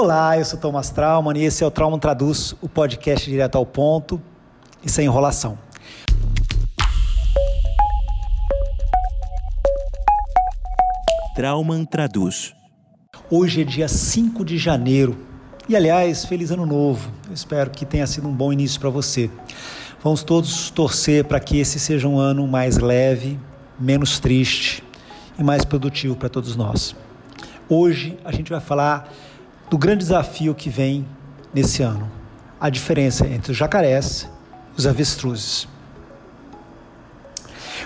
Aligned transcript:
Olá, 0.00 0.38
eu 0.38 0.44
sou 0.44 0.56
Thomas 0.56 0.90
Trauman 0.90 1.36
e 1.36 1.42
esse 1.42 1.64
é 1.64 1.66
o 1.66 1.72
Trauma 1.72 1.98
Traduz, 1.98 2.54
o 2.62 2.68
podcast 2.68 3.28
direto 3.28 3.58
ao 3.58 3.66
ponto 3.66 4.22
e 4.80 4.88
sem 4.88 5.06
enrolação. 5.06 5.58
Trauman 11.34 11.84
Traduz. 11.84 12.54
Hoje 13.28 13.62
é 13.62 13.64
dia 13.64 13.88
5 13.88 14.44
de 14.44 14.56
janeiro 14.56 15.18
e, 15.68 15.74
aliás, 15.74 16.24
feliz 16.24 16.52
ano 16.52 16.64
novo. 16.64 17.10
Eu 17.26 17.34
espero 17.34 17.68
que 17.68 17.84
tenha 17.84 18.06
sido 18.06 18.28
um 18.28 18.32
bom 18.32 18.52
início 18.52 18.78
para 18.78 18.90
você. 18.90 19.28
Vamos 20.00 20.22
todos 20.22 20.70
torcer 20.70 21.24
para 21.24 21.40
que 21.40 21.58
esse 21.58 21.80
seja 21.80 22.06
um 22.06 22.20
ano 22.20 22.46
mais 22.46 22.78
leve, 22.78 23.36
menos 23.76 24.20
triste 24.20 24.80
e 25.36 25.42
mais 25.42 25.64
produtivo 25.64 26.14
para 26.14 26.28
todos 26.28 26.54
nós. 26.54 26.94
Hoje 27.68 28.16
a 28.24 28.30
gente 28.30 28.52
vai 28.52 28.60
falar 28.60 29.12
do 29.70 29.76
grande 29.76 29.98
desafio 29.98 30.54
que 30.54 30.70
vem 30.70 31.06
nesse 31.52 31.82
ano: 31.82 32.10
a 32.60 32.70
diferença 32.70 33.26
entre 33.26 33.52
os 33.52 33.56
jacarés 33.56 34.28
e 34.76 34.78
os 34.78 34.86
avestruzes. 34.86 35.68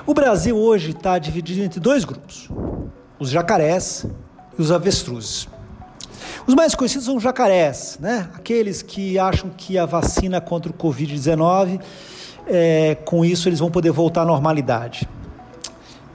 O 0.04 0.14
Brasil 0.14 0.56
hoje 0.56 0.90
está 0.90 1.18
dividido 1.18 1.62
entre 1.62 1.80
dois 1.80 2.04
grupos: 2.04 2.48
os 3.18 3.30
jacarés 3.30 4.06
e 4.58 4.62
os 4.62 4.70
avestruzes. 4.70 5.48
Os 6.44 6.54
mais 6.54 6.74
conhecidos 6.74 7.04
são 7.06 7.16
os 7.16 7.22
jacarés, 7.22 7.98
né? 8.00 8.28
aqueles 8.34 8.82
que 8.82 9.16
acham 9.16 9.48
que 9.48 9.78
a 9.78 9.86
vacina 9.86 10.40
contra 10.40 10.72
o 10.72 10.74
Covid-19, 10.74 11.80
é, 12.48 12.96
com 13.04 13.24
isso 13.24 13.48
eles 13.48 13.60
vão 13.60 13.70
poder 13.70 13.92
voltar 13.92 14.22
à 14.22 14.24
normalidade. 14.24 15.08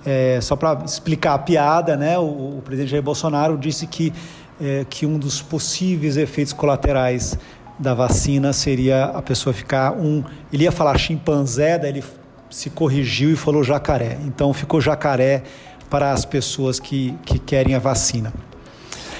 É, 0.05 0.39
só 0.41 0.55
para 0.57 0.83
explicar 0.83 1.33
a 1.33 1.39
piada, 1.39 1.95
né? 1.95 2.19
o, 2.19 2.57
o 2.57 2.61
presidente 2.63 2.91
Jair 2.91 3.03
Bolsonaro 3.03 3.57
disse 3.57 3.87
que 3.87 4.13
é, 4.59 4.85
que 4.89 5.05
um 5.05 5.17
dos 5.17 5.41
possíveis 5.41 6.17
efeitos 6.17 6.53
colaterais 6.53 7.37
da 7.77 7.93
vacina 7.93 8.53
seria 8.53 9.05
a 9.05 9.21
pessoa 9.21 9.53
ficar 9.53 9.93
um. 9.93 10.23
Ele 10.51 10.63
ia 10.63 10.71
falar 10.71 10.97
chimpanzé, 10.97 11.77
daí 11.77 11.91
ele 11.91 12.03
se 12.49 12.69
corrigiu 12.69 13.31
e 13.31 13.35
falou 13.35 13.63
jacaré. 13.63 14.17
Então 14.25 14.53
ficou 14.53 14.81
jacaré 14.81 15.43
para 15.89 16.11
as 16.11 16.25
pessoas 16.25 16.79
que, 16.79 17.13
que 17.25 17.39
querem 17.39 17.75
a 17.75 17.79
vacina. 17.79 18.33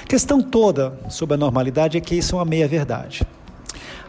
A 0.02 0.06
questão 0.06 0.40
toda 0.40 0.98
sobre 1.08 1.34
a 1.34 1.38
normalidade 1.38 1.96
é 1.96 2.00
que 2.00 2.14
isso 2.14 2.34
é 2.34 2.38
uma 2.38 2.44
meia-verdade. 2.44 3.22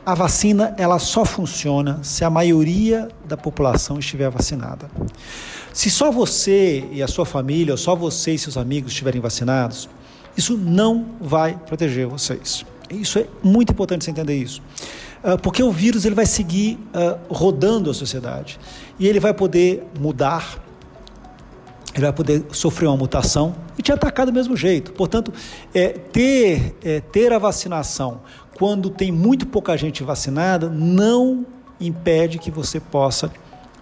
A 0.05 0.15
vacina 0.15 0.73
ela 0.77 0.97
só 0.97 1.23
funciona 1.25 1.99
se 2.01 2.23
a 2.23 2.29
maioria 2.29 3.09
da 3.27 3.37
população 3.37 3.99
estiver 3.99 4.29
vacinada. 4.29 4.89
Se 5.71 5.89
só 5.89 6.11
você 6.11 6.87
e 6.91 7.03
a 7.03 7.07
sua 7.07 7.25
família, 7.25 7.73
ou 7.73 7.77
só 7.77 7.95
você 7.95 8.31
e 8.31 8.39
seus 8.39 8.57
amigos 8.57 8.91
estiverem 8.91 9.21
vacinados, 9.21 9.87
isso 10.35 10.57
não 10.57 11.05
vai 11.19 11.57
proteger 11.65 12.07
vocês. 12.07 12.65
Isso 12.89 13.19
é 13.19 13.27
muito 13.43 13.71
importante 13.71 14.05
você 14.05 14.11
entender 14.11 14.35
isso. 14.35 14.61
Uh, 15.23 15.37
porque 15.37 15.61
o 15.61 15.71
vírus 15.71 16.05
ele 16.05 16.15
vai 16.15 16.25
seguir 16.25 16.79
uh, 16.93 17.33
rodando 17.33 17.89
a 17.89 17.93
sociedade 17.93 18.59
e 18.97 19.07
ele 19.07 19.19
vai 19.19 19.33
poder 19.33 19.83
mudar, 19.99 20.57
ele 21.93 22.03
vai 22.03 22.13
poder 22.13 22.45
sofrer 22.51 22.87
uma 22.87 22.97
mutação 22.97 23.53
e 23.77 23.81
te 23.81 23.91
atacar 23.91 24.25
do 24.25 24.33
mesmo 24.33 24.55
jeito. 24.55 24.93
Portanto, 24.93 25.33
é, 25.73 25.89
ter, 25.89 26.75
é, 26.81 27.01
ter 27.01 27.33
a 27.33 27.37
vacinação 27.37 28.21
quando 28.57 28.89
tem 28.89 29.11
muito 29.11 29.45
pouca 29.45 29.77
gente 29.77 30.03
vacinada 30.03 30.69
não 30.69 31.45
impede 31.79 32.39
que 32.39 32.51
você 32.51 32.79
possa 32.79 33.31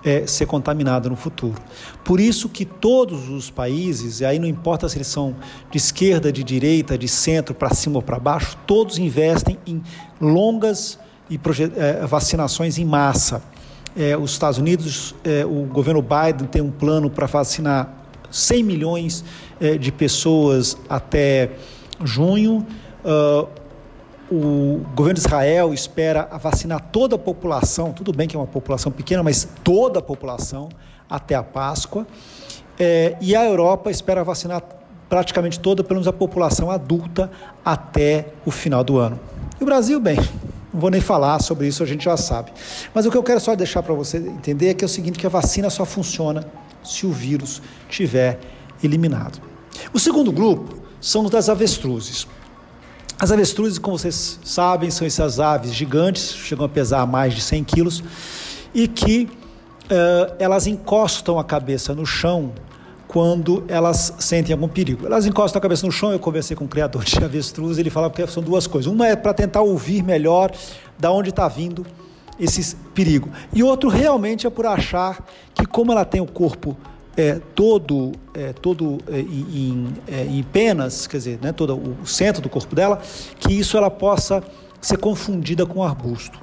é, 0.04 0.26
ser 0.28 0.46
contaminado 0.46 1.10
no 1.10 1.16
futuro. 1.16 1.62
Por 2.04 2.20
isso 2.20 2.50
que 2.50 2.66
todos 2.66 3.30
os 3.30 3.50
países, 3.50 4.22
e 4.22 4.26
aí 4.26 4.40
não 4.40 4.48
importa 4.48 4.88
se 4.88 4.98
eles 4.98 5.08
são 5.08 5.36
de 5.72 5.78
esquerda, 5.78 6.32
de 6.32 6.44
direita, 6.44 6.98
de 6.98 7.08
centro, 7.08 7.54
para 7.54 7.74
cima 7.74 7.98
ou 7.98 8.02
para 8.02 8.20
baixo, 8.20 8.58
todos 8.66 8.98
investem 8.98 9.58
em 9.66 9.82
longas 10.20 11.00
e 11.30 11.40
é, 11.76 12.06
vacinações 12.06 12.78
em 12.78 12.86
massa. 12.86 13.42
É, 13.96 14.16
os 14.16 14.32
Estados 14.32 14.60
Unidos, 14.60 15.16
é, 15.24 15.46
o 15.46 15.64
governo 15.64 16.02
Biden 16.02 16.48
tem 16.48 16.62
um 16.62 16.72
plano 16.72 17.10
para 17.10 17.26
vacinar 17.26 17.94
100 18.30 18.64
milhões 18.64 19.26
é, 19.60 19.78
de 19.78 19.92
pessoas 19.92 20.78
até 20.88 21.52
junho. 22.04 22.66
Uh, 23.04 23.48
o 24.32 24.82
governo 24.96 25.16
de 25.16 25.22
Israel 25.22 25.74
espera 25.74 26.24
vacinar 26.42 26.82
toda 26.92 27.16
a 27.16 27.20
população, 27.20 27.94
tudo 27.94 28.12
bem 28.12 28.28
que 28.28 28.36
é 28.36 28.40
uma 28.40 28.48
população 28.48 28.92
pequena, 28.92 29.24
mas 29.24 29.48
toda 29.64 30.00
a 30.00 30.02
população 30.02 30.70
até 31.10 31.36
a 31.36 31.44
Páscoa. 31.44 32.06
É, 32.80 33.16
e 33.22 33.36
a 33.36 33.44
Europa 33.46 33.90
espera 33.90 34.24
vacinar 34.24 34.62
praticamente 35.10 35.60
toda, 35.60 35.84
pelo 35.84 35.96
menos 35.96 36.08
a 36.08 36.14
população 36.14 36.70
adulta, 36.70 37.32
até 37.64 38.28
o 38.46 38.52
final 38.52 38.84
do 38.84 38.98
ano. 38.98 39.20
E 39.60 39.64
o 39.64 39.66
Brasil, 39.66 40.00
bem, 40.00 40.18
não 40.74 40.80
vou 40.80 40.90
nem 40.90 41.02
falar 41.02 41.42
sobre 41.42 41.68
isso, 41.68 41.82
a 41.82 41.86
gente 41.86 42.06
já 42.06 42.18
sabe. 42.18 42.52
Mas 42.94 43.06
o 43.06 43.12
que 43.12 43.18
eu 43.18 43.24
quero 43.24 43.40
só 43.40 43.56
deixar 43.56 43.82
para 43.82 43.94
você 43.94 44.18
entender 44.18 44.70
é 44.70 44.74
que 44.74 44.84
é 44.84 44.88
o 44.88 44.90
seguinte, 44.90 45.18
que 45.18 45.26
a 45.26 45.30
vacina 45.30 45.70
só 45.70 45.86
funciona 45.86 46.46
se 46.84 47.06
o 47.06 47.12
vírus 47.12 47.62
tiver 47.90 48.40
eliminado. 48.84 49.42
O 49.94 50.00
segundo 50.00 50.32
grupo 50.32 50.76
são 51.00 51.24
os 51.24 51.32
das 51.32 51.50
avestruzes. 51.50 52.28
As 53.20 53.32
avestruzes, 53.32 53.80
como 53.80 53.98
vocês 53.98 54.40
sabem, 54.44 54.92
são 54.92 55.08
essas 55.08 55.40
aves 55.40 55.74
gigantes, 55.74 56.36
chegam 56.36 56.66
a 56.66 56.70
pesar 56.70 57.08
mais 57.08 57.34
de 57.34 57.42
100 57.42 57.64
quilos, 57.64 58.04
e 58.76 58.88
que 58.88 59.28
uh, 59.86 60.36
elas 60.38 60.68
encostam 60.68 61.40
a 61.40 61.44
cabeça 61.44 61.96
no 61.96 62.06
chão 62.06 62.52
quando 63.08 63.64
elas 63.68 64.14
sentem 64.20 64.54
algum 64.54 64.68
perigo. 64.68 65.08
Elas 65.08 65.26
encostam 65.26 65.58
a 65.58 65.62
cabeça 65.62 65.84
no 65.88 65.92
chão, 65.92 66.12
eu 66.12 66.20
conversei 66.20 66.56
com 66.56 66.66
o 66.66 66.68
criador 66.68 67.04
de 67.04 67.18
avestruz, 67.24 67.80
ele 67.80 67.90
fala 67.90 68.08
que 68.12 68.28
são 68.28 68.44
duas 68.44 68.68
coisas. 68.68 68.92
Uma 68.92 69.08
é 69.08 69.16
para 69.16 69.34
tentar 69.34 69.62
ouvir 69.62 70.04
melhor 70.04 70.52
da 71.00 71.12
onde 71.12 71.30
está 71.30 71.48
vindo 71.48 71.84
esse 72.40 72.76
perigo. 72.94 73.30
E 73.52 73.64
outro 73.64 73.90
realmente 73.90 74.46
é 74.46 74.50
por 74.52 74.68
achar 74.68 75.26
que 75.56 75.66
como 75.66 75.92
ela 75.92 76.06
tem 76.06 76.22
o 76.22 76.28
corpo 76.28 76.78
é, 77.18 77.42
todo, 77.56 78.12
é, 78.36 78.54
todo 78.54 79.00
é, 79.08 79.20
em, 79.20 79.94
é, 80.08 80.24
em, 80.24 80.44
penas, 80.44 81.08
quer 81.08 81.18
dizer, 81.18 81.40
né, 81.42 81.52
todo 81.52 81.76
o 81.76 82.06
centro 82.06 82.44
do 82.44 82.48
corpo 82.48 82.76
dela, 82.76 83.02
que 83.40 83.52
isso 83.52 83.76
ela 83.76 83.90
possa 83.90 84.44
ser 84.80 84.98
confundida 84.98 85.66
com 85.66 85.84
arbusto. 85.84 86.40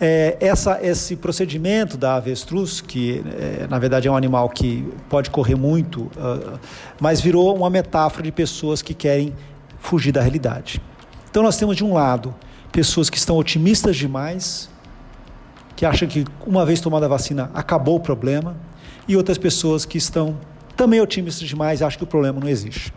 É, 0.00 0.36
essa, 0.40 0.80
esse 0.82 1.14
procedimento 1.14 1.96
da 1.96 2.16
avestruz, 2.16 2.80
que 2.80 3.22
é, 3.38 3.68
na 3.70 3.78
verdade 3.78 4.08
é 4.08 4.10
um 4.10 4.16
animal 4.16 4.48
que 4.48 4.84
pode 5.08 5.30
correr 5.30 5.54
muito, 5.54 6.02
uh, 6.16 6.58
mas 7.00 7.20
virou 7.20 7.54
uma 7.54 7.70
metáfora 7.70 8.24
de 8.24 8.32
pessoas 8.32 8.82
que 8.82 8.94
querem 8.94 9.32
fugir 9.78 10.10
da 10.10 10.20
realidade. 10.20 10.82
Então 11.30 11.44
nós 11.44 11.56
temos 11.56 11.76
de 11.76 11.84
um 11.84 11.94
lado 11.94 12.34
pessoas 12.72 13.08
que 13.08 13.16
estão 13.16 13.36
otimistas 13.36 13.96
demais, 13.96 14.68
que 15.76 15.86
acham 15.86 16.08
que 16.08 16.24
uma 16.44 16.66
vez 16.66 16.80
tomada 16.80 17.06
a 17.06 17.08
vacina 17.08 17.52
acabou 17.54 17.96
o 17.96 18.00
problema, 18.00 18.56
e 19.06 19.16
outras 19.16 19.38
pessoas 19.38 19.84
que 19.84 19.98
estão 19.98 20.38
também 20.76 21.00
otimistas 21.00 21.48
demais 21.48 21.80
e 21.80 21.84
acham 21.84 21.98
que 21.98 22.04
o 22.04 22.06
problema 22.06 22.40
não 22.40 22.48
existe. 22.48 22.92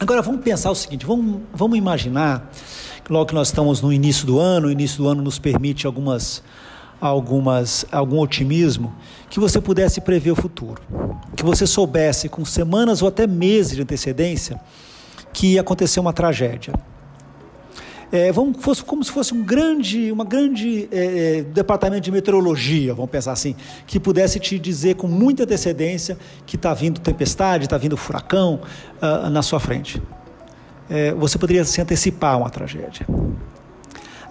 Agora 0.00 0.22
vamos 0.22 0.42
pensar 0.42 0.70
o 0.70 0.74
seguinte: 0.74 1.04
vamos, 1.04 1.42
vamos 1.52 1.76
imaginar 1.76 2.50
logo 3.08 3.26
que 3.26 3.34
nós 3.34 3.48
estamos 3.48 3.80
no 3.80 3.92
início 3.92 4.26
do 4.26 4.38
ano, 4.38 4.68
o 4.68 4.70
início 4.70 4.98
do 4.98 5.08
ano 5.08 5.22
nos 5.22 5.38
permite 5.38 5.86
algumas, 5.86 6.42
algumas, 7.00 7.86
algum 7.90 8.18
otimismo, 8.18 8.94
que 9.30 9.40
você 9.40 9.60
pudesse 9.60 10.00
prever 10.00 10.32
o 10.32 10.36
futuro, 10.36 10.82
que 11.34 11.42
você 11.42 11.66
soubesse 11.66 12.28
com 12.28 12.44
semanas 12.44 13.02
ou 13.02 13.08
até 13.08 13.26
meses 13.26 13.76
de 13.76 13.82
antecedência 13.82 14.60
que 15.32 15.54
ia 15.54 15.62
acontecer 15.62 16.00
uma 16.00 16.12
tragédia 16.12 16.74
é, 18.10 18.32
vamos, 18.32 18.62
fosse, 18.62 18.82
como 18.82 19.04
se 19.04 19.12
fosse 19.12 19.34
um 19.34 19.42
grande, 19.42 20.10
uma 20.10 20.24
grande 20.24 20.88
é, 20.90 21.38
é, 21.38 21.42
departamento 21.42 22.02
de 22.02 22.10
meteorologia, 22.10 22.94
vamos 22.94 23.10
pensar 23.10 23.32
assim, 23.32 23.54
que 23.86 24.00
pudesse 24.00 24.40
te 24.40 24.58
dizer 24.58 24.96
com 24.96 25.06
muita 25.06 25.42
antecedência 25.42 26.16
que 26.46 26.56
está 26.56 26.72
vindo 26.72 27.00
tempestade, 27.00 27.64
está 27.64 27.76
vindo 27.76 27.96
furacão 27.96 28.60
uh, 29.02 29.28
na 29.28 29.42
sua 29.42 29.60
frente. 29.60 30.00
É, 30.88 31.12
você 31.12 31.36
poderia 31.38 31.64
se 31.64 31.80
antecipar 31.80 32.34
a 32.34 32.36
uma 32.38 32.50
tragédia. 32.50 33.06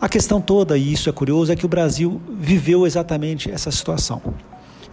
A 0.01 0.09
questão 0.09 0.41
toda, 0.41 0.77
e 0.77 0.93
isso 0.93 1.07
é 1.09 1.11
curioso, 1.11 1.51
é 1.51 1.55
que 1.55 1.65
o 1.65 1.69
Brasil 1.69 2.19
viveu 2.31 2.85
exatamente 2.85 3.51
essa 3.51 3.69
situação. 3.69 4.21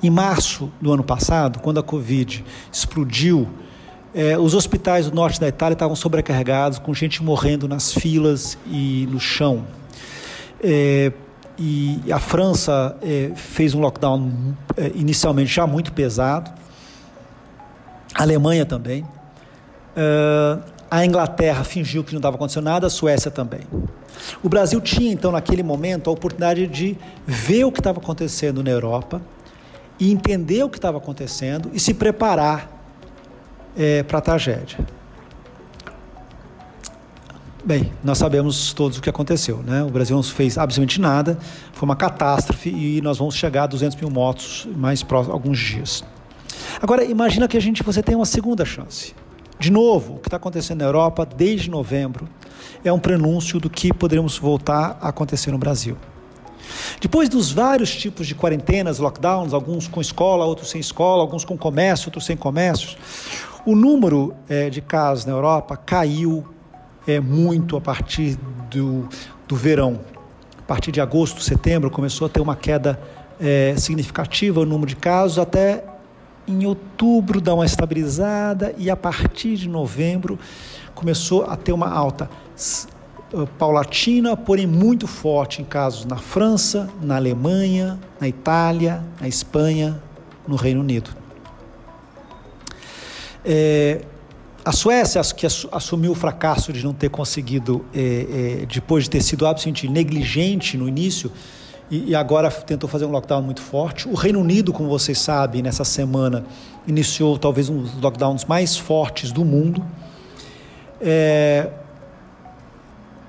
Em 0.03 0.11
março 0.11 0.71
do 0.81 0.93
ano 0.93 1.03
passado, 1.03 1.59
quando 1.61 1.81
a 1.81 1.83
Covid 1.83 2.45
explodiu 2.71 3.49
é, 4.15 4.39
os 4.39 4.55
hospitais 4.55 5.11
do 5.11 5.15
norte 5.15 5.41
da 5.41 5.49
Itália 5.49 5.75
estavam 5.75 5.97
sobrecarregados, 5.97 6.79
com 6.79 6.95
gente 6.95 7.23
morrendo 7.23 7.67
nas 7.67 7.93
filas 7.93 8.57
e 8.67 9.09
no 9.11 9.19
chão. 9.19 9.65
É, 10.63 11.13
e 11.59 12.01
a 12.11 12.19
França 12.19 12.97
é, 13.03 13.33
fez 13.35 13.75
um 13.75 13.81
lockdown 13.81 14.55
é, 14.77 14.93
inicialmente 14.95 15.53
já 15.53 15.67
muito 15.67 15.93
pesado, 15.93 16.51
a 18.15 18.23
Alemanha 18.23 18.65
também. 18.65 19.05
É, 19.97 20.59
a 20.89 21.05
Inglaterra 21.05 21.65
fingiu 21.65 22.05
que 22.05 22.13
não 22.13 22.21
estava 22.21 22.37
acontecendo 22.37 22.65
nada, 22.65 22.87
a 22.87 22.91
Suécia 22.91 23.31
também. 23.31 23.63
O 24.45 24.49
Brasil 24.49 24.81
tinha, 24.81 25.13
então, 25.13 25.33
naquele 25.33 25.63
momento, 25.63 26.09
a 26.09 26.13
oportunidade 26.13 26.69
de 26.69 26.97
ver 27.27 27.65
o 27.65 27.73
que 27.73 27.81
estava 27.81 27.99
acontecendo 27.99 28.63
na 28.63 28.71
Europa 28.71 29.21
e 29.99 30.13
entender 30.13 30.63
o 30.63 30.69
que 30.69 30.79
estava 30.79 30.99
acontecendo 30.99 31.69
e 31.73 31.81
se 31.81 31.95
preparar 31.95 32.74
é, 33.77 34.03
para 34.03 34.19
a 34.19 34.21
tragédia. 34.21 34.79
Bem, 37.65 37.91
nós 38.05 38.19
sabemos 38.19 38.75
todos 38.75 38.99
o 38.99 39.01
que 39.01 39.09
aconteceu, 39.09 39.63
né? 39.63 39.83
O 39.83 39.89
Brasil 39.89 40.15
não 40.15 40.23
fez 40.23 40.59
absolutamente 40.59 41.01
nada, 41.01 41.39
foi 41.73 41.89
uma 41.89 41.97
catástrofe 41.97 42.69
e 42.69 43.01
nós 43.01 43.17
vamos 43.17 43.35
chegar 43.35 43.63
a 43.63 43.67
200 43.67 43.97
mil 43.97 44.11
mortos 44.11 44.69
mais 44.77 45.03
próximos 45.03 45.35
alguns 45.35 45.59
dias. 45.59 46.05
Agora, 46.83 47.03
imagina 47.05 47.49
que 47.49 47.57
a 47.57 47.61
gente 47.61 47.83
você 47.83 48.03
tem 48.03 48.15
uma 48.15 48.27
segunda 48.27 48.67
chance. 48.67 49.15
De 49.59 49.71
novo, 49.71 50.17
o 50.17 50.19
que 50.19 50.29
está 50.29 50.37
acontecendo 50.37 50.81
na 50.81 50.85
Europa 50.85 51.25
desde 51.25 51.71
novembro 51.71 52.29
é 52.85 52.93
um 52.93 52.99
prenúncio 52.99 53.59
do 53.59 53.71
que 53.71 53.95
poderemos 53.95 54.37
voltar 54.37 54.99
a 55.01 55.09
acontecer 55.09 55.51
no 55.51 55.57
Brasil. 55.57 55.97
Depois 57.01 57.31
dos 57.31 57.51
vários 57.51 57.95
tipos 57.95 58.27
de 58.27 58.35
quarentenas, 58.35 58.99
lockdowns, 58.99 59.55
alguns 59.55 59.89
com 59.89 60.03
escola, 60.03 60.45
outros 60.45 60.71
sem 60.71 60.81
escola, 60.81 61.23
alguns 61.23 61.47
com 61.47 61.57
comércio, 61.57 62.09
outros 62.09 62.27
sem 62.27 62.37
comércios, 62.37 62.97
o 63.67 63.75
número 63.75 64.35
é, 64.49 64.69
de 64.69 64.81
casos 64.81 65.25
na 65.25 65.33
Europa 65.33 65.77
caiu 65.77 66.45
é, 67.07 67.19
muito 67.21 67.77
a 67.77 67.81
partir 67.81 68.37
do, 68.71 69.09
do 69.49 69.57
verão. 69.57 70.01
A 70.59 70.63
partir 70.63 70.93
de 70.93 71.01
agosto, 71.01 71.43
setembro, 71.43 71.91
começou 71.91 72.27
a 72.27 72.31
ter 72.31 72.41
uma 72.41 72.57
queda 72.57 72.99
é, 73.41 73.75
significativa 73.77 74.61
no 74.61 74.67
número 74.67 74.89
de 74.89 74.97
casos, 74.97 75.39
até 75.39 75.85
em 76.47 76.67
outubro 76.67 77.41
dá 77.41 77.55
uma 77.55 77.65
estabilizada 77.65 78.75
e 78.77 78.91
a 78.91 78.97
partir 78.97 79.57
de 79.57 79.69
novembro 79.69 80.39
começou 80.95 81.45
a 81.45 81.57
ter 81.57 81.73
uma 81.73 81.89
alta 81.89 82.29
paulatina, 83.59 84.37
porém 84.37 84.67
muito 84.67 85.07
forte 85.07 85.63
em 85.63 85.65
casos 85.65 86.05
na 86.05 86.17
França, 86.17 86.89
na 87.03 87.17
Alemanha, 87.17 87.99
na 88.21 88.29
Itália, 88.29 89.03
na 89.21 89.27
Espanha, 89.27 90.01
no 90.47 90.55
Reino 90.55 90.81
Unido. 90.81 91.24
É, 93.45 94.01
a 94.65 94.73
Suécia, 94.73 95.21
que 95.35 95.47
assumiu 95.47 96.13
o 96.13 96.15
fracasso 96.15 96.73
de 96.73 96.83
não 96.83 96.95
ter 96.95 97.11
conseguido, 97.11 97.85
é, 97.95 98.63
é, 98.63 98.67
depois 98.67 99.05
de 99.05 99.11
ter 99.11 99.23
sido 99.23 99.47
absolutamente 99.47 99.89
negligente 99.89 100.79
no 100.79 100.89
início, 100.89 101.31
e, 101.91 102.11
e, 102.11 102.15
agora 102.15 102.51
tentou 102.51 102.89
fazer 102.89 103.05
um 103.05 103.11
lockdown 103.11 103.43
muito 103.43 103.61
forte. 103.61 104.09
O 104.09 104.15
Reino 104.15 104.41
Unido, 104.41 104.73
como 104.73 104.89
vocês 104.89 105.19
sabem, 105.19 105.61
nessa 105.61 105.85
semana 105.85 106.47
iniciou 106.87 107.39
talvez 107.39 107.69
um 107.69 107.83
dos 107.83 108.01
lockdowns 108.01 108.47
mais 108.47 108.75
fortes 108.75 109.31
do 109.31 109.45
mundo. 109.45 109.85
É, 110.99 111.71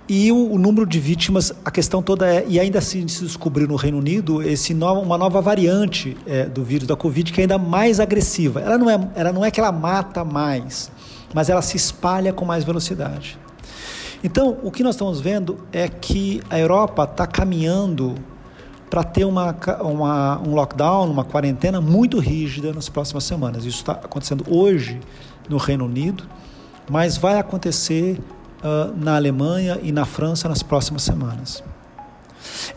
e 0.07 0.31
o, 0.31 0.51
o, 0.51 0.57
número 0.59 0.85
de 0.85 0.99
vítimas, 0.99 1.51
a 1.63 1.71
questão 1.71 2.01
toda 2.01 2.27
é, 2.27 2.45
e 2.47 2.59
ainda 2.59 2.77
assim 2.77 3.07
se 3.07 3.23
descobriu 3.23 3.67
no 3.67 3.75
Reino 3.75 3.97
Unido 3.97 4.43
esse 4.43 4.73
no, 4.73 5.01
uma 5.01 5.17
nova 5.17 5.41
variante 5.41 6.15
é, 6.27 6.45
do 6.45 6.63
vírus 6.63 6.87
da 6.87 6.95
Covid 6.95 7.33
que 7.33 7.41
é 7.41 7.43
ainda 7.43 7.57
mais 7.57 7.99
agressiva. 7.99 8.59
Ela 8.59 8.77
não, 8.77 8.89
é, 8.89 9.09
ela 9.15 9.33
não 9.33 9.43
é 9.43 9.49
que 9.49 9.59
ela 9.59 9.71
mata 9.71 10.23
mais, 10.23 10.91
mas 11.33 11.49
ela 11.49 11.61
se 11.61 11.75
espalha 11.75 12.31
com 12.31 12.45
mais 12.45 12.63
velocidade. 12.63 13.39
Então, 14.23 14.57
o 14.63 14.71
que 14.71 14.83
nós 14.83 14.95
estamos 14.95 15.19
vendo 15.19 15.57
é 15.71 15.87
que 15.87 16.41
a 16.49 16.59
Europa 16.59 17.03
está 17.03 17.25
caminhando 17.25 18.15
para 18.89 19.03
ter 19.03 19.25
uma, 19.25 19.55
uma, 19.81 20.39
um 20.39 20.53
lockdown, 20.53 21.09
uma 21.09 21.23
quarentena 21.23 21.81
muito 21.81 22.19
rígida 22.19 22.71
nas 22.73 22.89
próximas 22.89 23.23
semanas. 23.23 23.65
Isso 23.65 23.79
está 23.79 23.93
acontecendo 23.93 24.45
hoje 24.47 24.99
no 25.49 25.57
Reino 25.57 25.85
Unido, 25.85 26.23
mas 26.89 27.17
vai 27.17 27.39
acontecer 27.39 28.19
uh, 28.65 28.95
na 28.97 29.15
Alemanha 29.15 29.79
e 29.83 29.91
na 29.91 30.06
França 30.06 30.50
nas 30.50 30.63
próximas 30.63 31.03
semanas. 31.03 31.63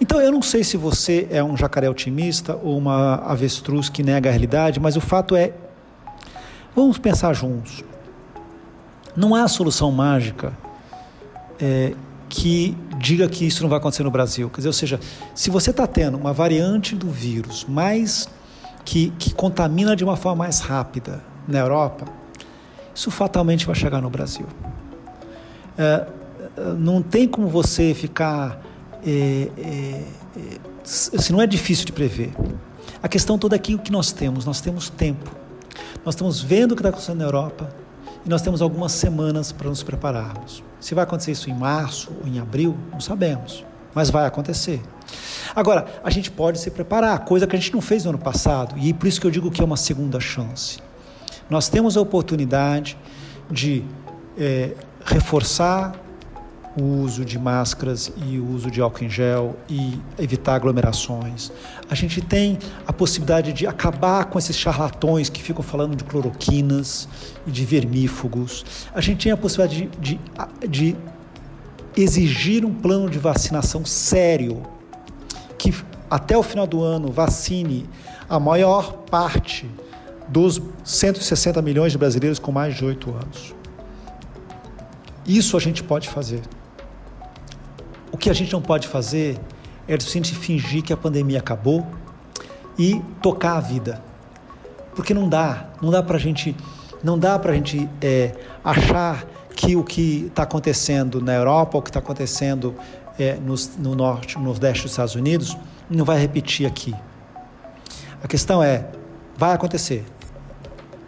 Então, 0.01 0.21
eu 0.21 0.31
não 0.31 0.43
sei 0.43 0.63
se 0.63 0.77
você 0.77 1.27
é 1.31 1.43
um 1.43 1.57
jacaré 1.57 1.89
otimista 1.89 2.57
ou 2.63 2.77
uma 2.77 3.17
avestruz 3.17 3.89
que 3.89 4.03
nega 4.03 4.29
a 4.29 4.33
realidade, 4.33 4.79
mas 4.79 4.97
o 4.97 5.01
fato 5.01 5.35
é, 5.35 5.53
vamos 6.77 6.99
pensar 6.99 7.33
juntos. 7.33 7.83
Não 9.17 9.35
há 9.35 9.49
solução 9.49 9.91
mágica 9.91 10.53
é, 11.61 11.95
que 12.29 12.77
diga 12.99 13.29
que 13.29 13.47
isso 13.47 13.63
não 13.63 13.71
vai 13.71 13.79
acontecer 13.79 14.05
no 14.05 14.11
Brasil. 14.11 14.49
Quer 14.51 14.59
dizer, 14.59 14.69
ou 14.69 14.73
seja, 14.73 15.01
se 15.35 15.51
você 15.51 15.71
está 15.71 15.87
tendo 15.87 16.17
uma 16.17 16.33
variante 16.33 16.95
do 16.95 17.11
vírus 17.11 17.65
mais 17.69 18.29
que, 18.85 19.11
que 19.19 19.35
contamina 19.35 19.97
de 19.97 20.05
uma 20.05 20.17
forma 20.17 20.45
mais 20.45 20.61
rápida 20.61 21.23
na 21.47 21.59
Europa, 21.59 22.07
isso 22.95 23.11
fatalmente 23.11 23.67
vai 23.67 23.75
chegar 23.75 24.01
no 24.01 24.11
Brasil. 24.11 24.47
É, 25.79 26.07
não 26.77 27.01
tem 27.01 27.29
como 27.29 27.49
você 27.49 27.95
ficar. 27.95 28.61
É, 29.07 29.49
é, 29.57 30.05
é 30.37 30.59
assim, 30.85 31.33
não 31.33 31.41
é 31.41 31.47
difícil 31.47 31.87
de 31.87 31.93
prever. 31.93 32.33
A 33.03 33.09
questão 33.09 33.39
toda 33.39 33.55
aqui 33.55 33.73
é 33.73 33.77
o 33.77 33.79
que 33.79 33.93
nós 33.93 34.13
temos. 34.13 34.45
Nós 34.45 34.61
temos 34.61 34.91
tempo. 34.91 35.31
Nós 36.05 36.15
estamos 36.15 36.43
vendo 36.43 36.73
o 36.73 36.75
que 36.75 36.81
está 36.81 36.89
acontecendo 36.89 37.19
na 37.19 37.25
Europa 37.25 37.69
e 38.25 38.29
nós 38.29 38.43
temos 38.43 38.61
algumas 38.61 38.93
semanas 38.93 39.53
para 39.53 39.69
nos 39.69 39.83
prepararmos. 39.83 40.63
Se 40.81 40.95
vai 40.95 41.05
acontecer 41.05 41.33
isso 41.33 41.51
em 41.51 41.55
março 41.55 42.11
ou 42.21 42.29
em 42.29 42.39
abril, 42.39 42.77
não 42.91 43.01
sabemos, 43.01 43.65
mas 43.95 44.11
vai 44.11 44.27
acontecer. 44.27 44.83
Agora, 45.55 45.87
a 46.05 46.11
gente 46.11 46.31
pode 46.31 46.59
se 46.59 46.71
preparar, 46.71 47.25
coisa 47.25 47.47
que 47.47 47.57
a 47.57 47.59
gente 47.59 47.73
não 47.73 47.81
fez 47.81 48.05
no 48.05 48.11
ano 48.11 48.19
passado, 48.19 48.77
e 48.79 48.93
por 48.93 49.07
isso 49.07 49.21
que 49.21 49.27
eu 49.27 49.31
digo 49.31 49.51
que 49.51 49.61
é 49.61 49.65
uma 49.65 49.77
segunda 49.77 50.21
chance. 50.21 50.79
Nós 51.49 51.69
temos 51.69 51.97
a 51.97 52.01
oportunidade 52.01 52.99
de 53.51 53.83
é, 54.37 54.75
reforçar 55.09 55.95
o 56.79 57.03
uso 57.03 57.25
de 57.25 57.39
máscaras 57.39 58.13
e 58.25 58.39
o 58.39 58.53
uso 58.53 58.71
de 58.71 58.81
álcool 58.81 59.05
em 59.05 59.11
gel 59.11 59.57
e 59.69 59.99
evitar 60.19 60.55
aglomerações. 60.55 61.51
A 61.91 61.95
gente 61.95 62.21
tem 62.21 62.59
a 62.87 62.93
possibilidade 62.93 63.53
de 63.53 63.67
acabar 63.67 64.27
com 64.27 64.39
esses 64.39 64.57
charlatões 64.57 65.29
que 65.29 65.43
ficam 65.43 65.63
falando 65.63 65.97
de 65.97 66.05
cloroquinas 66.05 67.09
e 67.47 67.51
de 67.51 67.65
vermífugos. 67.65 68.65
A 68.95 69.01
gente 69.01 69.25
tem 69.25 69.33
a 69.33 69.37
possibilidade 69.37 69.91
de, 69.99 70.21
de, 70.61 70.69
de 70.69 70.97
exigir 71.97 72.65
um 72.65 72.73
plano 72.73 73.11
de 73.11 73.19
vacinação 73.19 73.85
sério 73.85 74.63
que 75.57 75.75
até 76.09 76.37
o 76.37 76.43
final 76.43 76.67
do 76.67 76.83
ano 76.83 77.11
vacine 77.11 77.89
a 78.29 78.39
maior 78.39 78.93
parte 79.11 79.69
dos 80.29 80.61
160 80.85 81.61
milhões 81.63 81.91
de 81.91 81.99
brasileiros 81.99 82.39
com 82.39 82.53
mais 82.53 82.77
de 82.77 82.85
8 82.85 83.11
anos. 83.11 83.59
Isso 85.29 85.59
a 85.59 85.61
gente 85.61 85.85
pode 85.85 86.09
fazer. 86.09 86.41
O 88.11 88.17
que 88.17 88.31
a 88.31 88.33
gente 88.33 88.51
não 88.51 88.63
pode 88.63 88.89
fazer 88.89 89.39
é 89.87 89.93
simplesmente 90.01 90.35
fingir 90.35 90.83
que 90.83 90.93
a 90.93 90.97
pandemia 90.97 91.39
acabou 91.39 91.87
e 92.79 93.03
tocar 93.23 93.59
a 93.59 93.61
vida. 93.61 94.03
Porque 94.95 95.13
não 95.13 95.29
dá, 95.29 95.69
não 95.83 95.91
dá 95.91 96.03
para 96.03 96.17
gente, 96.17 96.57
não 97.05 97.19
dá 97.19 97.39
para 97.39 97.53
a 97.53 97.55
gente 97.55 97.89
é, 98.01 98.35
achar 98.65 99.27
que 99.55 99.77
o 99.77 99.85
que 99.85 100.27
está 100.29 100.45
acontecendo 100.45 101.21
na 101.21 101.35
Europa, 101.35 101.77
o 101.77 101.83
que 101.83 101.91
está 101.91 102.01
acontecendo 102.01 102.75
é, 103.19 103.35
no, 103.35 103.55
no 103.79 103.95
norte, 103.95 104.39
no 104.39 104.45
nordeste 104.45 104.85
dos 104.85 104.93
Estados 104.93 105.15
Unidos, 105.15 105.57
não 105.91 106.05
vai 106.05 106.19
repetir 106.19 106.67
aqui. 106.67 106.95
A 108.23 108.27
questão 108.27 108.63
é, 108.63 108.89
vai 109.37 109.53
acontecer. 109.53 110.05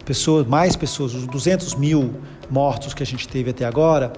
Pessoas, 0.05 0.45
mais 0.45 0.75
pessoas, 0.75 1.13
os 1.13 1.25
200 1.27 1.75
mil 1.75 2.21
mortos 2.51 2.93
que 2.93 3.01
a 3.01 3.05
gente 3.05 3.27
teve 3.27 3.51
até 3.51 3.65
agora, 3.65 4.11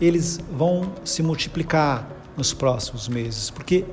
eles 0.00 0.38
vão 0.50 0.92
se 1.04 1.22
multiplicar 1.22 2.08
nos 2.36 2.54
próximos 2.54 3.08
meses, 3.08 3.50
porque 3.50 3.84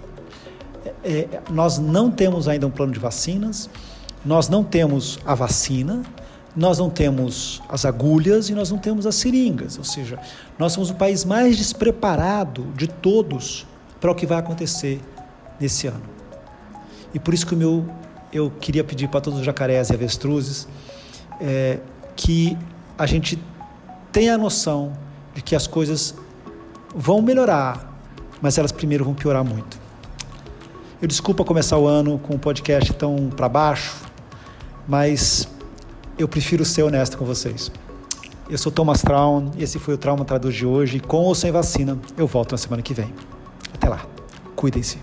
é, 1.03 1.09
é, 1.09 1.41
nós 1.49 1.79
não 1.79 2.09
temos 2.11 2.47
ainda 2.47 2.67
um 2.67 2.71
plano 2.71 2.93
de 2.93 2.99
vacinas, 2.99 3.69
nós 4.23 4.47
não 4.47 4.63
temos 4.63 5.19
a 5.25 5.33
vacina, 5.33 6.03
nós 6.55 6.79
não 6.79 6.89
temos 6.89 7.61
as 7.67 7.85
agulhas 7.85 8.49
e 8.49 8.53
nós 8.53 8.71
não 8.71 8.77
temos 8.77 9.05
as 9.05 9.15
seringas, 9.15 9.77
ou 9.77 9.83
seja, 9.83 10.19
nós 10.57 10.73
somos 10.73 10.89
o 10.89 10.95
país 10.95 11.25
mais 11.25 11.57
despreparado 11.57 12.63
de 12.75 12.87
todos 12.87 13.65
para 13.99 14.11
o 14.11 14.15
que 14.15 14.25
vai 14.25 14.37
acontecer 14.37 15.01
nesse 15.59 15.87
ano. 15.87 16.03
E 17.13 17.19
por 17.19 17.33
isso 17.33 17.45
que 17.45 17.53
o 17.53 17.57
meu, 17.57 17.85
eu 18.31 18.51
queria 18.61 18.83
pedir 18.83 19.07
para 19.07 19.21
todos 19.21 19.39
os 19.39 19.45
jacarés 19.45 19.89
e 19.89 19.93
avestruzes 19.93 20.67
é, 21.41 21.79
que 22.15 22.57
a 22.97 23.05
gente 23.05 23.39
tenha 24.17 24.33
a 24.33 24.37
noção 24.37 24.93
de 25.35 25.43
que 25.43 25.55
as 25.55 25.67
coisas 25.67 26.15
vão 26.95 27.21
melhorar, 27.21 28.01
mas 28.41 28.57
elas 28.57 28.71
primeiro 28.71 29.05
vão 29.05 29.13
piorar 29.13 29.43
muito. 29.43 29.79
Eu 30.99 31.07
desculpa 31.07 31.43
começar 31.43 31.77
o 31.77 31.85
ano 31.85 32.17
com 32.17 32.33
um 32.33 32.39
podcast 32.39 32.91
tão 32.93 33.29
para 33.29 33.47
baixo, 33.47 33.95
mas 34.87 35.47
eu 36.17 36.27
prefiro 36.27 36.65
ser 36.65 36.81
honesto 36.81 37.15
com 37.15 37.25
vocês. 37.25 37.71
Eu 38.49 38.57
sou 38.57 38.71
Thomas 38.71 39.03
Traum 39.03 39.51
e 39.55 39.61
esse 39.61 39.77
foi 39.77 39.93
o 39.93 39.99
Trauma 39.99 40.25
Traduz 40.25 40.55
de 40.55 40.65
hoje. 40.65 40.99
Com 40.99 41.17
ou 41.17 41.35
sem 41.35 41.51
vacina, 41.51 41.95
eu 42.17 42.25
volto 42.25 42.53
na 42.53 42.57
semana 42.57 42.81
que 42.81 42.95
vem. 42.95 43.13
Até 43.71 43.87
lá. 43.87 44.03
Cuidem-se. 44.55 44.97